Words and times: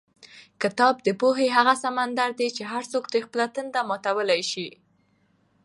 کتاب 0.61 0.95
د 1.05 1.09
پوهې 1.19 1.47
هغه 1.57 1.73
سمندر 1.83 2.29
دی 2.39 2.49
چې 2.55 2.63
هر 2.71 2.83
څوک 2.91 3.03
ترې 3.11 3.19
خپله 3.25 3.45
تنده 3.55 3.81
ماتولی 3.89 4.41
شي. 4.51 4.67